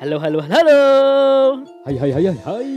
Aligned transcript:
Halo, 0.00 0.16
halo, 0.16 0.40
halo. 0.40 0.82
Hai 1.84 1.94
hai 1.94 2.10
hai 2.10 2.24
hai 2.26 2.38
hai. 2.40 2.68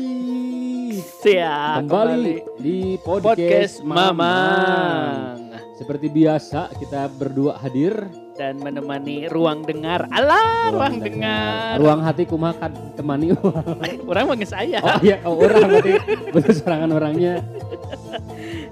Siap, 1.24 1.88
Kembali 1.88 2.36
di 2.60 3.00
podcast, 3.00 3.40
podcast 3.40 3.76
Mamang. 3.82 4.14
Mamang 4.14 5.40
Seperti 5.74 6.08
biasa 6.08 6.70
kita 6.78 7.08
berdua 7.10 7.56
hadir. 7.58 7.96
dan 8.34 8.58
menemani 8.58 9.30
ruang 9.30 9.62
dengar. 9.62 10.10
Alah, 10.10 10.74
ruang, 10.74 10.98
dengar. 10.98 11.78
Ruang 11.78 12.02
hati 12.02 12.26
kumaha 12.26 12.66
temani. 12.92 13.30
Orang 14.10 14.26
manggil 14.26 14.50
saya. 14.50 14.82
oh 14.82 14.98
iya, 15.00 15.22
oh 15.22 15.38
orang 15.38 15.70
berarti 15.70 15.94
betul 16.34 16.52
serangan 16.52 16.90
orangnya. 16.92 17.46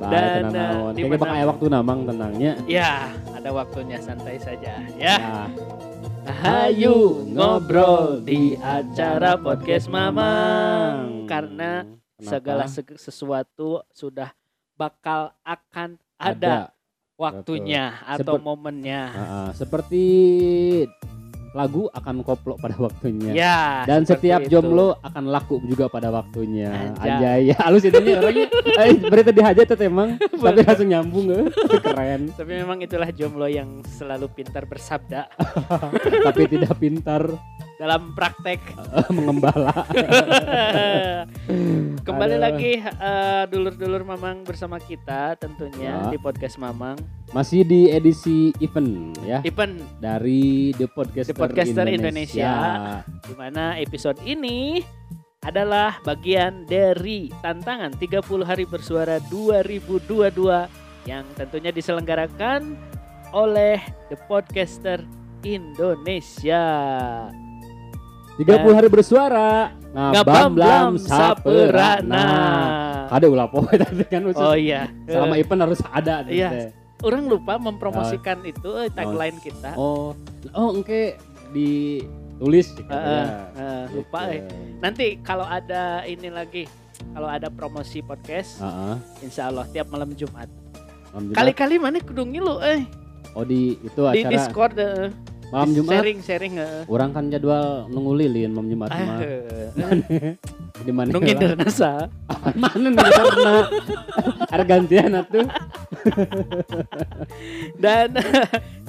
Dan, 0.02 0.10
Dan 0.10 0.42
tenang 0.50 0.74
eh, 0.74 0.94
Kayaknya 0.98 1.06
mana- 1.14 1.22
bakal 1.22 1.46
waktu 1.46 1.66
namang 1.70 2.00
tenangnya. 2.10 2.52
Ya, 2.66 3.14
ada 3.38 3.50
waktunya 3.54 4.02
santai 4.02 4.42
saja 4.42 4.82
ya. 4.98 5.16
Nah, 5.22 5.46
Hayu 6.22 7.26
ngobrol 7.34 8.22
di 8.22 8.54
acara 8.56 9.34
podcast 9.36 9.90
Mamang 9.90 11.26
karena 11.26 11.82
kenapa? 11.82 12.22
segala 12.22 12.66
seg- 12.70 12.94
sesuatu 12.96 13.82
sudah 13.90 14.30
bakal 14.78 15.34
akan 15.42 15.98
ada, 16.16 16.70
waktunya 17.18 17.98
atau 18.06 18.38
Sepet- 18.38 18.46
momennya. 18.46 19.02
Ah, 19.10 19.50
seperti 19.52 20.06
lagu 21.52 21.92
akan 21.92 22.24
koplo 22.24 22.56
pada 22.56 22.76
waktunya. 22.80 23.32
Ya, 23.36 23.60
Dan 23.84 24.08
setiap 24.08 24.48
itu. 24.48 24.56
jomblo 24.56 24.96
akan 25.04 25.28
laku 25.28 25.60
juga 25.68 25.92
pada 25.92 26.08
waktunya. 26.08 26.96
Anjay. 26.96 27.12
Anjay, 27.12 27.40
ya 27.52 27.58
halus 27.68 27.84
itunya 27.84 28.20
orangnya. 28.20 28.48
Eh, 28.82 28.98
berita 28.98 29.30
dihajat 29.36 29.68
tuh 29.68 29.84
emang, 29.84 30.16
tapi 30.42 30.64
langsung 30.64 30.90
nyambung 30.90 31.28
eh. 31.30 31.46
Keren. 31.84 32.32
Tapi 32.34 32.52
memang 32.64 32.80
itulah 32.82 33.10
jomblo 33.12 33.46
yang 33.46 33.84
selalu 33.86 34.32
pintar 34.32 34.66
bersabda 34.66 35.28
tapi 36.24 36.42
tidak 36.48 36.74
pintar 36.80 37.22
dalam 37.82 38.14
praktek. 38.14 38.62
mengembala. 39.18 39.74
Kembali 42.06 42.36
Aduh. 42.38 42.44
lagi 42.46 42.74
eh, 42.78 43.44
dulur-dulur 43.50 44.06
Mamang 44.06 44.46
bersama 44.46 44.78
kita 44.78 45.34
tentunya 45.38 45.98
Ya. 45.98 46.14
di 46.14 46.18
podcast 46.22 46.62
Mamang. 46.62 47.02
Masih 47.34 47.66
di 47.66 47.88
edisi 47.90 48.52
event 48.60 49.16
ya 49.24 49.40
Event 49.42 49.82
dari 49.98 50.76
The 50.78 50.86
Podcaster, 50.86 51.32
The 51.32 51.38
Podcaster 51.38 51.88
Indonesia. 51.88 52.52
di 53.24 53.34
mana 53.34 53.80
episode 53.80 54.20
ini 54.22 54.84
adalah 55.42 55.98
bagian 56.06 56.70
dari 56.70 57.34
tantangan 57.42 57.98
30 57.98 58.46
hari 58.46 58.68
bersuara 58.68 59.18
2022 59.34 60.70
yang 61.10 61.26
tentunya 61.34 61.74
diselenggarakan 61.74 62.78
oleh 63.34 63.82
The 64.12 64.20
Podcaster 64.30 65.02
Indonesia. 65.42 66.62
30 68.42 68.74
hari 68.74 68.88
bersuara. 68.90 69.72
Ngabam-blam 69.92 70.98
saperana. 70.98 72.26
Ada 73.12 73.28
ulah 73.28 73.46
poe 73.46 73.70
tadi 73.76 74.02
kan 74.08 74.24
khusus. 74.24 74.42
Oh 74.42 74.56
iya. 74.56 74.88
Selama 75.06 75.36
event 75.36 75.62
harus 75.62 75.80
ada 75.86 76.26
Iya. 76.26 76.50
teh. 76.50 76.70
orang 77.02 77.26
lupa 77.26 77.58
mempromosikan 77.58 78.46
itu 78.46 78.78
eh, 78.78 78.86
tagline 78.88 79.34
kita. 79.42 79.74
Oh, 79.74 80.14
oh 80.54 80.70
engke 80.70 81.18
ditulis 81.50 82.70
gitu 82.72 82.86
Eh, 82.88 83.02
ya. 83.02 83.26
eh, 83.58 83.84
lupa 83.92 84.30
eh. 84.30 84.46
Gitu. 84.46 84.54
Nanti 84.78 85.06
kalau 85.20 85.42
ada 85.42 86.06
ini 86.06 86.30
lagi, 86.30 86.70
kalau 87.12 87.26
ada 87.26 87.50
promosi 87.50 88.06
podcast, 88.06 88.62
Heeh. 88.62 88.96
insya 89.22 89.50
Allah 89.50 89.66
tiap 89.68 89.90
malam 89.90 90.14
Jumat. 90.14 90.46
Malam 91.10 91.24
Jumat. 91.26 91.38
Kali-kali 91.42 91.76
mana 91.78 91.98
kudu 92.00 92.22
ngilu 92.22 92.62
eh 92.62 92.86
Oh 93.34 93.42
di 93.42 93.82
itu 93.82 94.02
di 94.06 94.22
acara 94.22 94.30
Discord 94.30 94.76
eh, 94.78 95.10
malam 95.52 95.70
Jumat. 95.76 95.94
sharing-sharing 96.00 96.54
eh. 96.58 96.84
Orang 96.88 97.12
kan 97.12 97.28
jadwal 97.28 97.86
nunggu 97.92 98.12
lilin 98.24 98.56
malam 98.56 98.68
Jumat 98.72 98.90
mah. 98.90 99.20
Eh, 99.20 100.36
Di 100.88 100.90
mana? 100.96 101.14
Nunggu 101.14 101.36
lah? 101.38 101.56
nasa. 101.60 101.92
Mana 102.64 102.88
nih 102.90 103.06
karena 103.12 103.54
ada 104.50 104.64
gantian 104.66 105.12
atuh. 105.14 105.46
Dan 107.84 108.18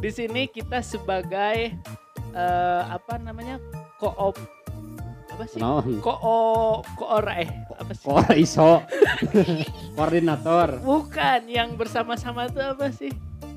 di 0.00 0.10
sini 0.14 0.48
kita 0.48 0.80
sebagai 0.80 1.74
eh, 2.32 2.82
apa 2.86 3.18
namanya? 3.20 3.58
koop 4.00 4.34
apa 5.32 5.44
sih? 5.48 5.58
Naon? 5.60 6.00
Koo 6.04 6.82
koora 6.96 7.40
eh 7.40 7.50
apa 7.76 7.92
sih? 7.96 8.06
Iso? 8.44 8.84
Koordinator, 9.96 10.80
Bukan 10.84 11.40
yang 11.48 11.76
bersama-sama 11.76 12.48
itu 12.48 12.60
apa 12.60 12.88
sih? 12.92 13.12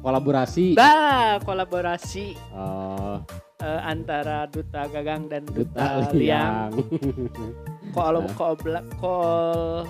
Kolaborasi. 0.06 0.78
Nah, 0.78 1.42
kolaborasi 1.42 2.38
Oh, 2.54 3.18
eh, 3.58 3.82
antara 3.82 4.46
Duta 4.46 4.86
Gagang 4.86 5.26
dan 5.26 5.42
duta 5.44 5.66
Duta, 5.98 6.14
Liang. 6.14 6.14
liang. 6.14 6.72
Kol 7.96 8.20
Nah. 8.20 8.28
kol 8.36 8.54
kol 9.00 9.88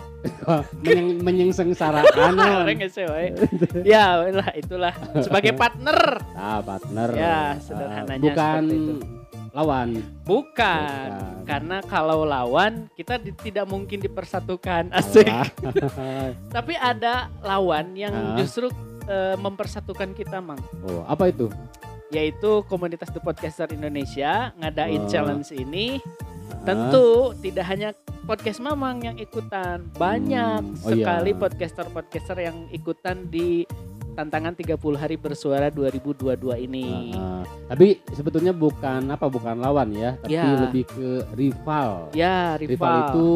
Menyeng, 0.85 1.25
woy? 3.03 3.33
Ya, 3.83 4.21
lah 4.21 4.53
itulah 4.53 4.93
sebagai 5.19 5.51
partner. 5.51 6.21
Ah, 6.31 6.61
partner. 6.61 7.09
Ya, 7.11 7.57
sederhananya 7.57 8.21
bukan 8.21 8.61
seperti 8.61 8.77
itu. 8.77 8.93
lawan. 9.51 9.87
Bukan. 10.21 11.09
Bukan. 11.09 11.09
Karena 11.49 11.77
kalau 11.81 12.21
lawan 12.23 12.93
kita 12.93 13.17
di- 13.17 13.33
tidak 13.41 13.65
mungkin 13.65 13.97
dipersatukan. 13.97 14.93
Asik. 14.93 15.25
Tapi 16.51 16.73
ada 16.77 17.25
lawan 17.41 17.97
yang 17.97 18.13
Ah. 18.13 18.37
justru 18.37 18.69
eh, 19.05 19.35
mempersatukan 19.35 20.11
kita, 20.11 20.39
Mang. 20.39 20.59
Oh, 20.81 21.05
apa 21.05 21.27
itu? 21.27 21.47
Yaitu 22.07 22.61
komunitas 22.65 23.09
The 23.09 23.19
Podcaster 23.19 23.69
Indonesia 23.69 24.53
ngadain 24.55 25.01
Oh. 25.01 25.09
challenge 25.09 25.49
ini. 25.51 25.99
Ah, 26.45 26.61
Tentu 26.63 27.05
tidak 27.39 27.65
hanya 27.65 27.89
podcast 28.21 28.57
Mamang 28.59 29.01
yang 29.03 29.17
ikutan, 29.17 29.85
banyak 29.91 30.61
Hmm, 30.61 30.77
oh 30.79 30.89
iya. 30.89 30.95
sekali 30.95 31.31
podcaster-podcaster 31.33 32.37
yang 32.39 32.69
ikutan 32.69 33.25
di 33.25 33.65
tantangan 34.15 34.53
30 34.53 34.77
hari 34.95 35.15
bersuara 35.15 35.67
2022 35.67 36.55
ini. 36.55 37.11
ah, 37.11 37.41
ah. 37.41 37.43
Tapi 37.67 37.99
sebetulnya 38.09 38.51
bukan 38.51 39.09
apa 39.09 39.25
bukan 39.25 39.57
lawan 39.57 39.89
ya, 39.91 40.15
tapi 40.17 40.33
Ya. 40.35 40.55
lebih 40.61 40.85
ke 40.85 41.07
rival. 41.33 42.13
Ya, 42.13 42.55
rival. 42.55 42.69
rival. 42.71 42.97
itu 43.03 43.27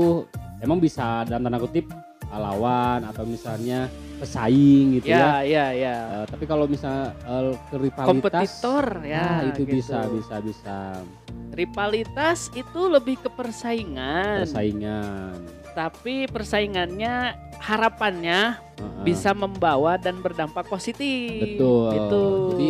emang 0.59 0.78
bisa 0.78 1.25
dalam 1.25 1.41
tanda 1.41 1.57
kutip 1.57 1.90
lawan 2.38 3.01
atau 3.09 3.25
misalnya 3.25 3.90
pesaing 4.19 5.00
gitu 5.00 5.09
ya, 5.09 5.41
ya. 5.41 5.47
ya, 5.47 5.66
ya. 5.73 5.95
Eh, 6.22 6.25
tapi 6.29 6.45
kalau 6.45 6.67
misalnya 6.67 7.16
eh, 7.23 7.56
ke 7.72 7.75
rivalitas, 7.79 8.06
Kompetitor 8.06 8.85
ya. 9.01 9.23
nah, 9.23 9.41
itu 9.47 9.62
gitu. 9.66 9.73
bisa 9.79 9.97
bisa 10.12 10.35
bisa 10.44 10.78
Rivalitas 11.50 12.53
itu 12.53 12.81
lebih 12.88 13.18
ke 13.19 13.29
persaingan. 13.31 14.45
persaingan. 14.45 15.34
Tapi 15.73 16.29
persaingannya 16.29 17.35
harapannya 17.57 18.59
Heeh. 18.78 19.03
bisa 19.03 19.34
membawa 19.34 19.97
dan 19.97 20.22
berdampak 20.22 20.69
positif. 20.69 21.57
Betul. 21.57 21.89
Gitu. 21.95 22.23
Jadi 22.53 22.69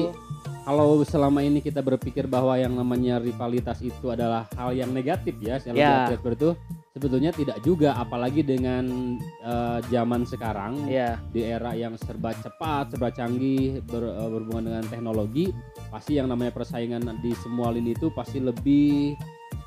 kalau 0.63 1.01
selama 1.01 1.41
ini 1.41 1.59
kita 1.59 1.81
berpikir 1.81 2.29
bahwa 2.29 2.53
yang 2.53 2.73
namanya 2.73 3.17
rivalitas 3.17 3.81
itu 3.81 4.13
adalah 4.13 4.45
hal 4.53 4.69
yang 4.71 4.93
negatif 4.93 5.33
ya, 5.41 5.57
secara 5.57 5.75
Ya. 5.75 5.89
negatif 6.05 6.19
itu 6.29 6.49
sebetulnya 6.93 7.31
tidak 7.33 7.61
juga, 7.61 7.95
apalagi 7.97 8.41
dengan 8.41 9.17
eh, 9.45 9.79
zaman 9.89 10.25
sekarang 10.25 10.89
ya, 10.89 11.17
di 11.29 11.45
era 11.45 11.73
yang 11.77 11.95
serba 11.99 12.33
cepat, 12.37 12.93
serba 12.93 13.09
canggih, 13.13 13.81
ber- 13.85 14.13
eh, 14.13 14.29
berhubungan 14.29 14.65
dengan 14.73 14.85
teknologi, 14.89 15.53
pasti 15.93 16.17
yang 16.17 16.27
namanya 16.29 16.53
persaingan 16.53 17.05
di 17.21 17.31
semua 17.39 17.73
lini 17.73 17.93
itu 17.93 18.09
pasti 18.13 18.41
lebih 18.41 19.13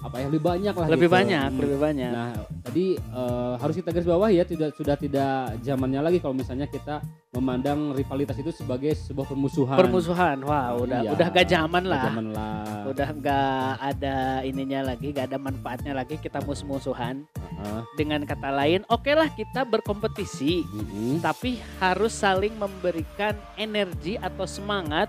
apa 0.03 0.19
ya 0.19 0.27
lebih 0.27 0.43
banyak 0.43 0.75
lah. 0.75 0.87
lebih 0.91 1.07
gitu. 1.07 1.15
banyak, 1.15 1.49
Hmm. 1.49 1.61
lebih 1.63 1.79
banyak. 1.79 2.11
Nah, 2.13 2.33
tadi 2.67 2.87
eh, 2.99 3.55
harus 3.57 3.75
kita 3.79 3.89
garis 3.95 4.09
bawah 4.11 4.29
ya, 4.29 4.43
tidak 4.43 4.75
sudah 4.75 4.99
tidak 4.99 5.63
zamannya 5.63 6.01
lagi 6.03 6.19
kalau 6.19 6.35
misalnya 6.35 6.67
kita 6.67 6.99
memandang 7.33 7.97
rivalitas 7.97 8.37
itu 8.37 8.53
sebagai 8.53 8.93
sebuah 8.93 9.25
permusuhan. 9.25 9.79
Permusuhan, 9.79 10.37
wah 10.45 10.77
udah 10.77 11.01
Iya, 11.01 11.11
udah 11.17 11.27
gak 11.33 11.47
zaman 11.49 11.85
lah. 11.89 12.05
Zaman 12.05 12.27
lah. 12.29 12.85
Udah 12.93 13.09
gak 13.17 13.71
ada 13.81 14.17
ininya 14.45 14.93
lagi, 14.93 15.15
gak 15.17 15.33
ada 15.33 15.39
manfaatnya 15.41 15.97
lagi 15.97 16.21
kita 16.21 16.45
mus-musuhan. 16.45 17.25
Heeh. 17.33 17.81
Dengan 17.97 18.27
kata 18.29 18.53
lain, 18.53 18.85
oke 18.91 19.09
lah 19.17 19.33
kita 19.33 19.65
berkompetisi, 19.65 20.61
Mm-mm. 20.67 21.25
tapi 21.25 21.57
harus 21.81 22.13
saling 22.13 22.53
memberikan 22.59 23.33
energi 23.57 24.21
atau 24.21 24.45
semangat 24.45 25.09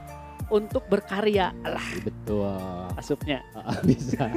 untuk 0.54 0.86
berkarya. 0.86 1.50
Alah, 1.66 1.88
Betul. 2.06 2.54
asupnya. 2.94 3.42
Ah, 3.64 3.80
bisa. 3.82 4.28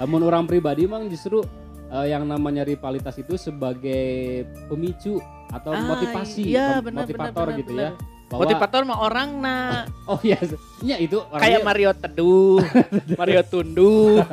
Namun 0.00 0.24
orang 0.24 0.48
pribadi 0.48 0.88
emang 0.88 1.04
justru 1.06 1.44
eh, 1.92 2.06
yang 2.08 2.24
namanya 2.24 2.64
rivalitas 2.64 3.20
itu 3.20 3.36
sebagai 3.36 4.48
pemicu 4.66 5.20
atau 5.52 5.76
Ah, 5.76 5.84
motivasi, 5.84 6.48
iya, 6.48 6.80
benar, 6.80 7.04
motivator 7.04 7.46
benar, 7.52 7.60
gitu 7.60 7.72
benar, 7.76 7.92
ya. 7.92 8.10
Bahwa, 8.32 8.48
Motivator 8.48 8.80
mah 8.88 8.98
orang 9.04 9.28
nah 9.44 9.84
Oh 10.10 10.16
iya, 10.24 10.40
ya 10.80 10.96
itu 10.96 11.20
kayak 11.20 11.36
orangnya 11.36 11.60
Mario 11.60 11.90
Teduh, 11.92 12.64
Mario 13.20 13.42
Tunduh. 13.44 14.24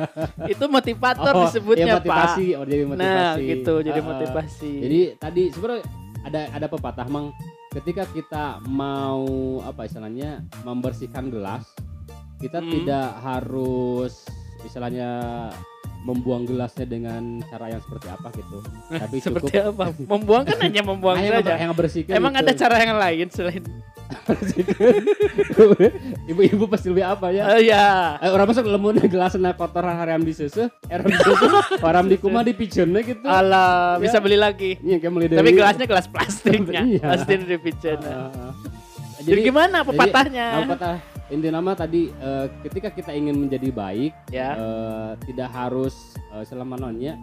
itu 0.48 0.64
motivator 0.72 1.32
oh, 1.36 1.44
disebutnya, 1.44 1.84
iya, 1.84 1.94
motivasi, 2.00 2.46
Pak. 2.48 2.56
oh 2.56 2.64
jadi 2.64 2.82
motivasi. 2.88 3.12
Nah, 3.20 3.32
gitu 3.36 3.74
jadi 3.84 4.00
ah. 4.00 4.06
motivasi. 4.08 4.72
Jadi 4.80 5.00
tadi 5.20 5.42
sebenarnya 5.52 5.84
ada 6.24 6.40
ada 6.48 6.66
pepatah 6.72 7.06
mang 7.12 7.28
ketika 7.70 8.02
kita 8.06 8.44
mau 8.66 9.22
apa 9.62 9.86
istilahnya 9.86 10.42
membersihkan 10.60 11.30
gelas 11.30 11.62
kita 12.36 12.58
Hmm. 12.58 12.72
tidak 12.72 13.08
harus 13.20 14.26
istilahnya 14.60 15.08
membuang 16.00 16.48
gelasnya 16.48 16.88
dengan 16.88 17.44
cara 17.44 17.68
yang 17.68 17.82
seperti 17.84 18.08
apa 18.08 18.32
gitu. 18.32 18.58
Tapi 19.04 19.16
cukup 19.20 19.44
Seperti 19.44 19.56
apa? 19.60 19.84
Membuang 20.00 20.44
kan 20.48 20.58
hanya 20.58 20.80
membuang 20.80 21.20
yang, 21.22 21.44
saja. 21.44 21.60
yang 21.60 21.72
bersihkan 21.76 22.16
Emang 22.16 22.32
itu. 22.32 22.40
ada 22.40 22.52
cara 22.56 22.76
yang 22.80 22.96
lain 22.96 23.26
selain 23.28 23.64
Ibu-ibu 26.30 26.64
pasti 26.66 26.90
lebih 26.90 27.04
apa 27.06 27.30
ya? 27.30 27.44
Oh 27.46 27.60
ya. 27.60 27.86
Eh, 28.22 28.30
orang 28.30 28.46
masuk 28.50 28.66
lemun 28.66 28.98
gelasnya 29.06 29.52
kotor 29.54 29.86
haram 29.86 30.20
di 30.22 30.32
susu, 30.34 30.66
haram 30.90 31.06
di 31.06 31.18
susu, 31.18 31.46
haram 31.82 32.04
di 32.06 32.16
kuma 32.18 32.42
di 32.42 32.52
pigeonnya 32.54 33.00
gitu. 33.02 33.26
Alah, 33.26 33.96
Ya. 33.98 34.02
bisa 34.02 34.18
beli 34.18 34.38
lagi. 34.38 34.78
Iya, 34.80 34.96
kayak 34.98 35.12
beli 35.12 35.26
Tapi 35.30 35.50
gelasnya 35.52 35.86
gelas 35.86 36.06
plastiknya. 36.06 36.80
Iya. 36.82 37.02
Plastik 37.02 37.38
di 37.44 37.56
pigeon. 37.58 37.98
Ah, 38.02 38.30
ah. 38.30 38.52
Jadi 39.20 39.40
gimana 39.44 39.84
pepatahnya? 39.84 40.46
Jadi, 40.50 40.64
pepatah 40.66 40.96
inti 41.30 41.46
nama 41.46 41.78
tadi 41.78 42.10
eh, 42.10 42.46
ketika 42.66 42.90
kita 42.90 43.14
ingin 43.14 43.38
menjadi 43.38 43.70
baik 43.70 44.12
ya. 44.34 44.58
eh, 44.58 45.10
tidak 45.30 45.48
harus 45.54 46.18
eh, 46.34 46.42
selama 46.42 46.74
nonnya 46.74 47.14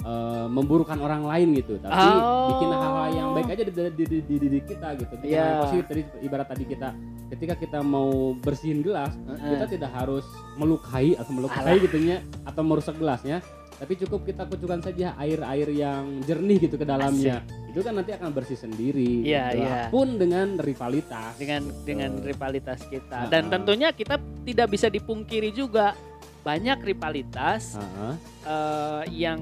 eh, 0.00 0.46
memburukan 0.48 0.96
orang 0.96 1.22
lain 1.22 1.48
gitu 1.54 1.76
tapi 1.78 1.94
Oh. 2.18 2.48
bikin 2.50 2.68
hal-hal 2.70 3.08
yang 3.10 3.28
baik 3.32 3.48
aja 3.50 3.62
di, 3.62 3.72
di, 3.72 4.04
di, 4.04 4.18
di 4.22 4.36
diri 4.38 4.60
kita 4.62 4.88
gitu 4.96 5.14
bikin 5.16 5.28
Iya. 5.28 5.38
hal 5.38 5.48
yang 5.48 5.62
positif 5.62 5.84
tadi 5.86 6.02
ibarat 6.20 6.46
tadi 6.46 6.64
kita 6.64 6.88
ketika 7.28 7.54
kita 7.54 7.78
mau 7.80 8.10
bersihin 8.34 8.80
gelas 8.80 9.12
Heeh. 9.14 9.50
kita 9.52 9.64
tidak 9.68 9.90
harus 9.92 10.24
melukai 10.54 11.12
atau 11.12 11.30
melukai 11.30 11.62
Alah. 11.66 11.82
gitunya 11.82 12.16
atau 12.42 12.62
merusak 12.62 12.94
gelasnya 12.94 13.38
tapi 13.78 13.94
cukup 13.94 14.26
kita 14.26 14.42
kucurkan 14.44 14.82
saja 14.82 15.14
air-air 15.14 15.70
yang 15.70 16.18
jernih 16.22 16.58
gitu 16.60 16.74
ke 16.74 16.82
dalamnya 16.82 17.46
itu 17.68 17.78
kan 17.78 17.94
nanti 17.94 18.10
akan 18.10 18.34
bersih 18.34 18.58
sendiri 18.58 19.22
Iya, 19.22 19.44
gitu. 19.52 19.62
iya. 19.62 19.80
pun 19.86 20.18
dengan 20.18 20.58
rivalitas 20.58 21.36
dengan 21.36 21.62
dengan 21.84 22.10
Betul. 22.16 22.26
rivalitas 22.26 22.80
kita 22.84 23.16
Ah, 23.16 23.30
dan 23.30 23.46
ah. 23.46 23.50
tentunya 23.54 23.88
kita 23.92 24.18
tidak 24.42 24.66
bisa 24.68 24.88
dipungkiri 24.88 25.52
juga 25.52 25.94
banyak 26.40 26.78
rivalitas 26.82 27.76
Heeh, 27.76 28.14
eh, 28.44 29.02
yang 29.14 29.38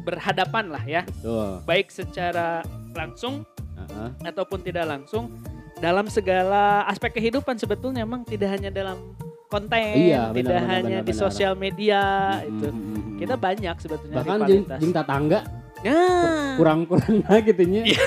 berhadapan 0.00 0.64
lah 0.68 0.82
ya 0.82 1.02
betul 1.04 1.60
baik 1.64 1.88
secara 1.88 2.60
langsung 2.92 3.44
Heeh. 3.76 4.08
ataupun 4.26 4.60
tidak 4.60 4.84
langsung 4.86 5.32
dalam 5.78 6.04
segala 6.06 6.84
aspek 6.84 7.16
kehidupan 7.16 7.56
sebetulnya 7.56 8.04
memang 8.04 8.24
tidak 8.24 8.52
hanya 8.52 8.68
dalam 8.68 9.00
konten 9.48 9.80
Iya, 9.80 10.30
benar, 10.30 10.36
tidak 10.36 10.60
benar, 10.60 10.70
hanya 10.70 10.98
benar, 11.00 11.08
di 11.08 11.12
benar. 11.12 11.22
sosial 11.24 11.52
media 11.54 12.00
Mm, 12.36 12.48
itu 12.50 12.66
mm, 12.66 12.76
mm, 12.76 12.94
mm. 12.94 13.16
kita 13.18 13.34
banyak 13.34 13.76
sebetulnya 13.80 14.16
bahkan 14.16 14.38
jeng, 14.46 14.62
jeng 14.78 14.92
tetangga 14.92 15.40
nah 15.80 16.60
kurang-kurang 16.60 17.24
gitu 17.40 17.62
nya 17.64 17.82
Iya. 17.88 18.04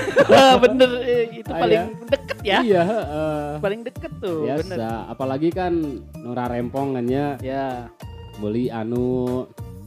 bener 0.62 0.90
eh, 1.02 1.42
itu 1.42 1.50
Ah, 1.50 1.58
paling 1.58 1.82
ya. 1.82 2.06
deket 2.06 2.38
ya 2.40 2.58
iya 2.62 2.82
heeh. 2.86 3.46
paling 3.58 3.80
deket 3.82 4.12
tuh 4.22 4.46
biasa 4.46 4.62
bener 4.62 4.78
apalagi 5.10 5.48
kan 5.50 5.72
Nora 6.14 6.46
Rempong 6.46 6.94
kan 6.94 7.04
ya 7.10 7.34
ya 7.42 7.90
beli 8.38 8.70
anu 8.70 9.42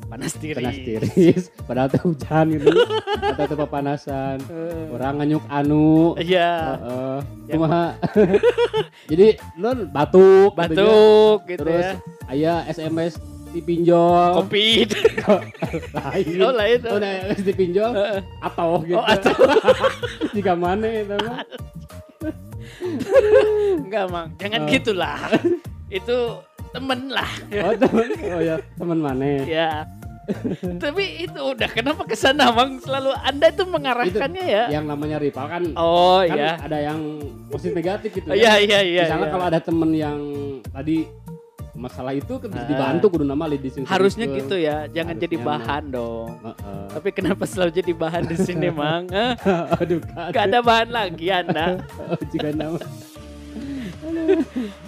panas 0.07 0.33
tiris, 0.33 0.55
panas 0.57 0.77
tiris 0.79 1.41
padahal 1.63 1.87
teh 1.87 1.99
hujan 1.99 2.45
gitu 2.49 2.71
atau 3.27 3.43
teh 3.45 3.57
pepanasan 3.57 4.37
Eh, 4.47 4.87
orang 4.89 5.19
nganyuk 5.19 5.43
anu 5.47 6.15
Iya, 6.15 6.51
heeh. 6.79 7.17
Yang 7.45 7.57
kumaha 7.57 7.85
jadi 9.11 9.27
non 9.55 9.77
batuk 9.87 10.55
batuk 10.55 11.43
gitu 11.45 11.59
terus 11.59 11.87
ya. 11.87 11.99
aya 12.27 12.53
SMS 12.67 13.19
dipinjol 13.49 14.43
Kopi. 14.43 14.87
lain 15.93 16.25
Oh 16.39 16.51
lain. 16.51 16.79
oh 16.83 16.97
nah 16.97 17.11
SMS 17.27 17.43
dipinjol 17.43 17.91
Heeh. 17.91 18.19
atau 18.39 18.69
gitu 18.81 18.95
Oh, 18.95 19.03
atau. 19.03 19.35
jika 20.35 20.53
mana 20.53 20.87
itu 20.87 21.15
mah 21.17 21.43
Enggak, 23.79 24.05
Mang. 24.07 24.27
Jangan 24.37 24.61
Oh. 24.63 24.69
gitulah. 24.69 25.17
Itu 25.87 26.17
temen 26.69 27.07
lah. 27.07 27.29
oh 27.63 27.73
temen 27.73 28.07
oh 28.27 28.41
ya 28.43 28.55
teman 28.75 28.99
mana 28.99 29.23
ya. 29.23 29.41
Tapi 30.83 31.03
itu 31.23 31.39
udah 31.39 31.69
kenapa 31.69 32.03
ke 32.03 32.13
sana, 32.13 32.51
Mang? 32.51 32.77
Selalu 32.77 33.15
Anda 33.17 33.47
itu 33.47 33.63
mengarahkannya 33.63 34.45
ya. 34.45 34.63
yang 34.69 34.83
namanya 34.83 35.17
rival 35.17 35.45
kan 35.45 35.63
Oh 35.73 36.19
kan 36.19 36.35
ya. 36.35 36.53
ada 36.59 36.77
yang 36.77 36.99
positif 37.47 37.73
negatif 37.73 38.09
gitu 38.11 38.27
Oh, 38.27 38.33
kan. 38.33 38.37
iya 38.37 38.53
iya 38.59 38.79
iya. 38.81 39.03
misalnya 39.07 39.23
iya. 39.23 39.33
kalau 39.33 39.45
ada 39.45 39.59
temen 39.59 39.89
yang 39.91 40.19
tadi 40.67 41.07
masalah 41.71 42.09
itu 42.11 42.33
kan 42.35 42.49
bisa 42.49 42.59
Ah. 42.59 42.67
dibantu 42.67 43.05
kudu 43.07 43.21
nama 43.23 43.45
lidi 43.45 43.69
sing 43.69 43.85
harusnya 43.85 44.25
sing- 44.25 44.35
gitu 44.35 44.57
ya, 44.57 44.89
jangan 44.89 45.13
jadi 45.13 45.37
bahan 45.37 45.83
dong. 45.87 46.33
Heeh. 46.41 46.83
Tapi 46.89 47.09
kenapa 47.13 47.43
selalu 47.45 47.71
jadi 47.71 47.91
bahan 47.93 48.23
di 48.25 48.35
sini, 48.35 48.67
Mang? 48.67 49.05
Aduh 49.77 50.01
Gak 50.33 50.43
ada 50.43 50.59
bahan 50.59 50.89
lagi 50.89 51.29
Anda. 51.29 51.77
Oh, 52.09 52.17
jika 52.27 52.49
nama 52.49 52.81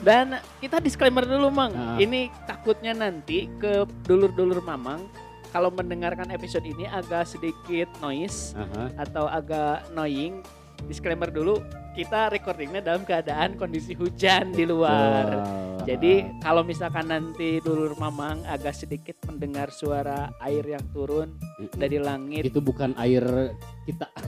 Dan 0.01 0.25
kita 0.57 0.79
disclaimer 0.79 1.23
dulu, 1.23 1.49
Mang. 1.49 1.71
Ah. 1.71 1.95
Ini 1.95 2.33
takutnya 2.43 2.91
nanti 2.91 3.45
ke 3.53 3.85
dulur-dulur 4.03 4.59
Mamang 4.59 5.05
kalau 5.49 5.73
mendengarkan 5.73 6.29
episode 6.29 6.65
ini 6.65 6.85
agak 6.85 7.25
sedikit 7.25 7.89
noise 8.01 8.53
Aha. 8.53 8.93
atau 9.01 9.25
agak 9.25 9.85
annoying. 9.91 10.41
Disclaimer 10.87 11.27
dulu, 11.27 11.59
kita 11.91 12.31
recordingnya 12.31 12.79
dalam 12.79 13.03
keadaan 13.03 13.59
kondisi 13.59 13.91
hujan 13.91 14.55
di 14.55 14.63
luar. 14.63 15.27
Wah. 15.27 15.83
Jadi 15.83 16.23
kalau 16.39 16.63
misalkan 16.63 17.11
nanti 17.11 17.59
dulur 17.59 17.99
Mamang 17.99 18.47
agak 18.47 18.77
sedikit 18.77 19.19
mendengar 19.27 19.73
suara 19.75 20.31
air 20.39 20.63
yang 20.63 20.85
turun 20.95 21.35
dari 21.75 21.99
langit, 21.99 22.47
itu 22.47 22.63
bukan 22.63 22.95
air 22.95 23.51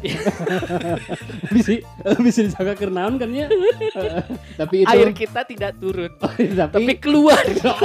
bisa 1.54 1.70
bisa 2.22 2.40
disangka 2.44 2.74
kerenaun 2.76 3.16
kan 3.18 3.30
ya 3.30 3.48
tapi 4.60 4.84
itu 4.84 4.90
air 4.90 5.10
kita 5.14 5.42
tidak 5.46 5.78
turun, 5.78 6.10
tapi, 6.18 6.52
tapi 6.58 6.94
keluar. 6.98 7.42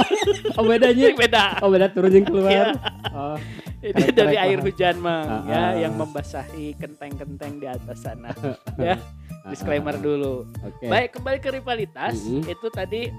oh 0.57 0.63
bedanya 0.63 1.13
Beda. 1.13 1.45
oh 1.61 1.69
beda 1.69 1.87
turun 1.93 2.11
yang 2.13 2.25
keluar 2.25 2.49
Iya. 2.51 2.65
oh 3.13 3.37
Ini 3.77 3.93
Korek-korek 3.93 4.17
dari 4.17 4.35
air 4.35 4.59
hujan 4.59 4.95
mang 4.97 5.25
Ah, 5.27 5.41
ya 5.45 5.61
ah. 5.61 5.71
yang 5.77 5.93
membasahi 5.93 6.73
kenteng-kenteng 6.75 7.61
di 7.61 7.67
atas 7.69 8.01
sana. 8.01 8.33
ya, 8.75 8.97
Ah, 9.45 9.53
disclaimer 9.53 9.93
ah, 9.93 10.01
ah. 10.01 10.03
dulu. 10.03 10.33
oke 10.59 10.85
Baik, 10.89 11.09
kembali 11.13 11.37
ke 11.37 11.49
rivalitas. 11.53 12.17
Mhm. 12.25 12.49
Itu 12.49 12.67
tadi 12.67 13.13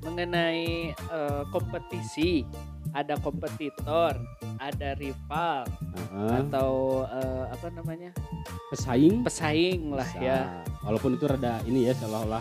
mengenai 0.00 0.94
eh, 0.94 1.42
kompetisi. 1.50 2.46
Ada 2.92 3.16
kompetitor, 3.18 4.20
ada 4.60 4.88
rival 5.00 5.64
Aha. 5.96 6.44
atau 6.44 6.70
eh, 7.08 7.44
apa 7.48 7.66
namanya? 7.72 8.12
pesaing 8.68 9.20
pesaing 9.20 9.92
lah 9.92 10.08
Bisa. 10.08 10.20
ya. 10.20 10.40
walaupun 10.80 11.16
itu 11.16 11.24
rada 11.28 11.60
ini 11.64 11.88
ya 11.88 11.92
seolah-olah 11.96 12.40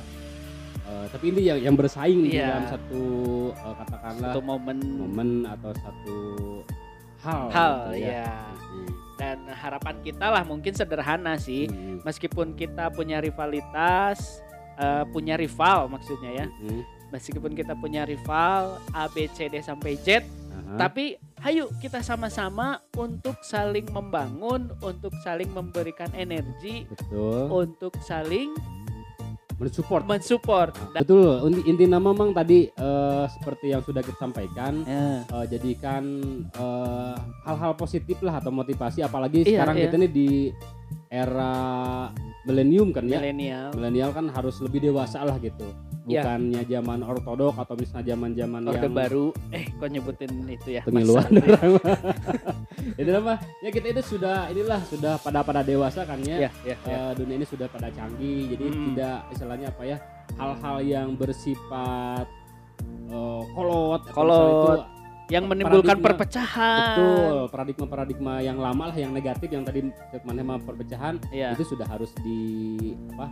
eh, 0.87 1.05
tapi 1.11 1.31
ini 1.31 1.41
yang 1.43 1.59
yang 1.59 1.75
bersaing 1.75 2.23
Iya. 2.27 2.47
dalam 2.51 2.65
satu 2.67 3.03
eh, 3.51 3.73
katakanlah 3.79 4.29
Satu 4.31 4.39
momen 4.43 4.77
momen 4.99 5.29
atau 5.47 5.71
satu 5.75 6.17
hal 7.21 7.43
hal 7.53 7.73
gitu 7.93 8.11
ya. 8.11 8.33
Hmm. 8.57 8.91
Dan 9.21 9.37
harapan 9.53 9.95
kita 10.01 10.25
lah 10.33 10.41
mungkin 10.41 10.73
sederhana 10.73 11.37
sih. 11.37 11.69
Hmm. 11.69 12.01
Meskipun 12.01 12.57
kita 12.57 12.89
punya 12.89 13.21
rivalitas, 13.21 14.41
eh, 14.81 15.05
punya 15.13 15.37
rival 15.37 15.87
maksudnya 15.87 16.43
ya. 16.43 16.47
Hmm. 16.49 16.83
meskipun 17.11 17.51
kita 17.51 17.75
punya 17.75 18.07
rival 18.07 18.79
A 18.95 19.11
B 19.11 19.27
C 19.35 19.51
D 19.51 19.59
sampai 19.59 19.99
Z 19.99 20.23
Tapi 20.71 21.19
ayo 21.43 21.67
kita 21.77 21.99
sama-sama 21.99 22.79
untuk 22.95 23.35
saling 23.43 23.85
membangun 23.91 24.71
untuk 24.79 25.11
saling 25.19 25.51
memberikan 25.51 26.07
energi 26.15 26.87
betul. 26.87 27.51
untuk 27.51 27.93
saling 28.01 28.55
mensupport. 29.61 30.03
mensupport. 30.09 30.71
Dan- 30.95 31.01
betul. 31.05 31.33
Inti, 31.51 31.61
inti 31.69 31.85
nama 31.85 32.09
memang 32.09 32.33
tadi 32.33 32.65
eh, 32.65 33.25
seperti 33.29 33.69
yang 33.69 33.85
sudah 33.85 34.01
kita 34.01 34.17
sampaikan 34.17 34.81
Ya, 34.87 35.21
eh, 35.21 35.45
jadikan 35.51 36.03
eh, 36.49 37.15
hal-hal 37.45 37.77
positif 37.77 38.17
lah 38.25 38.41
atau 38.41 38.49
motivasi. 38.49 39.05
Apalagi 39.05 39.45
Iya, 39.45 39.61
sekarang 39.61 39.75
iya. 39.77 39.83
kita 39.85 39.95
nih 40.01 40.11
di 40.11 40.29
era 41.11 41.53
milenium 42.47 42.89
kan 42.89 43.05
ya? 43.05 43.19
Milenial. 43.21 43.69
Milenial 43.77 44.09
kan 44.15 44.25
harus 44.33 44.57
lebih 44.63 44.81
dewasa 44.81 45.21
lah 45.21 45.37
gitu 45.37 45.67
Iya. 46.01 46.25
bukannya 46.25 46.61
zaman 46.65 46.99
ortodok 47.01 47.55
atau 47.57 47.77
misalnya 47.77 48.05
zaman 48.11 48.33
zaman 48.33 48.61
orde 48.65 48.81
yang 48.81 48.97
baru. 48.97 49.25
Eh 49.53 49.63
kok 49.69 49.85
nyebutin 49.85 50.31
itu 50.49 50.69
ya? 50.73 50.81
Pemiluan 50.81 51.29
itu 52.97 53.09
apa 53.21 53.33
ya 53.61 53.69
kita 53.69 53.87
itu 53.93 54.17
sudah 54.17 54.49
inilah 54.49 54.81
sudah 54.89 55.21
pada 55.21 55.45
pada 55.45 55.61
dewasa 55.61 56.01
kan 56.03 56.17
ya. 56.21 56.49
Ya 56.49 56.51
ya, 56.65 56.75
ya. 56.81 56.97
Eh, 57.07 57.11
dunia 57.15 57.35
ini 57.37 57.45
sudah 57.45 57.69
pada 57.69 57.93
canggih. 57.93 58.49
Jadi 58.49 58.65
Hmm. 58.65 58.83
tidak 58.91 59.17
istilahnya 59.29 59.67
apa 59.69 59.83
ya 59.83 59.97
hal-hal 60.35 60.77
yang 60.81 61.07
bersifat 61.13 62.25
eh, 63.07 63.41
kolot 63.53 64.01
Kolot. 64.09 64.41
itu 64.41 64.73
yang 65.31 65.47
menimbulkan 65.47 65.95
paradigma- 65.95 66.07
perpecahan. 66.11 66.81
Betul 66.91 67.37
paradigma-paradigma 67.47 68.33
yang 68.41 68.57
lama 68.57 68.91
lah 68.91 68.97
yang 68.97 69.13
negatif 69.13 69.47
yang 69.47 69.63
tadi 69.63 69.87
mana 70.25 70.59
perpecahan 70.59 71.21
ya. 71.31 71.53
itu 71.53 71.63
sudah 71.63 71.87
harus 71.87 72.11
di 72.19 72.75
apa 73.15 73.31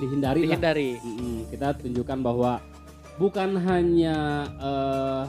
dihindari 0.00 0.40
lah. 0.42 0.56
Dihindari. 0.56 0.90
Mm-mm, 1.04 1.36
kita 1.52 1.68
tunjukkan 1.76 2.18
bahwa 2.24 2.52
bukan 3.20 3.60
hanya 3.68 4.16
eh, 4.56 5.22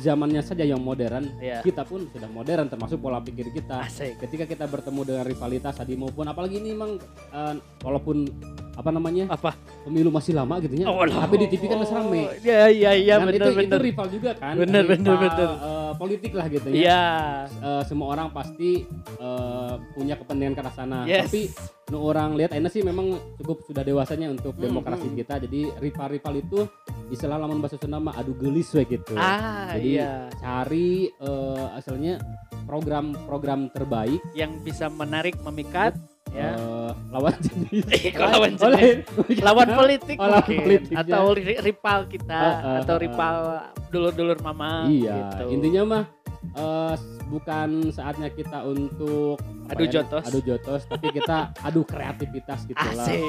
zamannya 0.00 0.40
saja 0.40 0.64
yang 0.64 0.80
modern 0.80 1.28
ya 1.36 1.60
kita 1.60 1.84
pun 1.84 2.08
sudah 2.08 2.24
modern 2.32 2.64
termasuk 2.68 3.00
pola 3.00 3.20
pikir 3.20 3.52
kita. 3.52 3.84
Asik. 3.84 4.20
Ketika 4.24 4.44
kita 4.48 4.64
bertemu 4.64 5.04
dengan 5.04 5.24
rivalitas 5.28 5.76
tadi 5.76 5.96
maupun 5.96 6.24
apalagi 6.24 6.60
ini 6.60 6.72
memang 6.72 6.96
eh, 7.32 7.54
walaupun 7.84 8.24
apa 8.72 8.88
namanya 8.88 9.28
apa? 9.32 9.52
pemilu 9.82 10.14
masih 10.14 10.38
lama 10.38 10.62
gitu 10.62 10.78
ya 10.78 10.86
Oh, 10.86 11.02
tapi 11.02 11.42
di 11.42 11.46
TV 11.50 11.66
kan 11.66 11.82
masih 11.82 11.94
rame. 11.98 12.22
Ya 12.46 12.70
ya 12.70 12.94
ya 12.94 13.18
dan 13.18 13.26
benar 13.34 13.50
itu, 13.50 13.58
benar. 13.58 13.80
rival 13.82 14.06
juga 14.14 14.30
kan. 14.38 14.54
Bener, 14.54 14.82
bener, 14.86 15.14
rival, 15.18 15.26
bener. 15.26 15.48
Eh, 16.02 16.06
eh, 16.06 16.10
politik 16.10 16.32
lah 16.34 16.46
gitu 16.50 16.68
ya. 16.68 16.74
Iya. 16.74 17.04
Eh, 17.62 17.82
semua 17.86 18.06
orang 18.10 18.28
pasti 18.34 18.82
eh, 19.22 19.74
punya 19.94 20.18
kepentingan 20.18 20.54
ke 20.58 20.60
arah 20.66 20.74
sana. 20.74 20.98
Yes. 21.06 21.30
Tapi 21.30 21.42
nu 21.94 22.02
orang 22.02 22.34
lihat 22.34 22.56
Aina 22.56 22.72
sih 22.72 22.82
memang 22.82 23.36
cukup 23.38 23.62
sudah 23.68 23.84
dewasanya 23.86 24.32
untuk 24.32 24.58
Hmm, 24.58 24.66
demokrasi 24.70 25.06
hmm. 25.06 25.16
kita. 25.22 25.34
Jadi 25.46 25.60
rival-rival 25.78 26.34
itu 26.40 26.58
istilah 27.12 27.36
lamun 27.38 27.60
bahasa 27.60 27.76
Sunda 27.78 28.00
mah 28.00 28.16
adu 28.16 28.32
gelis 28.34 28.72
we 28.74 28.82
gitu. 28.88 29.14
Ah, 29.14 29.76
Jadi 29.76 30.00
iya. 30.00 30.26
cari 30.42 31.06
eh, 31.08 31.66
asalnya 31.76 32.18
program-program 32.62 33.74
terbaik 33.74 34.22
Yang 34.32 34.52
bisa 34.64 34.86
menarik, 34.88 35.36
memikat 35.42 35.98
ya. 36.32 36.50
eh, 36.50 36.90
lawan 37.08 37.36
jenis. 37.38 37.84
Kok 38.10 38.26
lawan 38.34 38.52
jenis? 38.54 38.96
lawan 39.38 39.68
politik 39.70 40.16
Oh, 40.16 40.26
lawan 40.26 40.48
politik, 40.48 40.90
ya. 40.90 41.00
atau 41.02 41.24
ri- 41.32 41.60
rival 41.60 42.00
kita 42.06 42.34
Ah, 42.34 42.54
ah, 42.58 42.76
atau 42.80 42.94
ah, 42.94 43.00
rival 43.00 43.36
dulur-dulur 43.88 44.38
mama 44.40 44.86
Iya, 44.86 45.14
gitu. 45.14 45.44
intinya 45.52 45.82
mah 45.86 46.04
eh, 46.52 46.94
bukan 47.26 47.68
saatnya 47.90 48.28
kita 48.28 48.60
untuk 48.62 49.36
Adu 49.68 49.84
ya, 49.84 49.92
jotos. 49.94 50.22
adu 50.22 50.40
jotos, 50.42 50.82
tapi 50.84 51.06
kita 51.10 51.36
adu 51.66 51.80
kreativitas 51.82 52.64
gitu 52.64 52.76
lah. 52.78 52.92
asik. 52.98 53.24